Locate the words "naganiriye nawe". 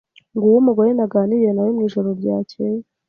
0.93-1.69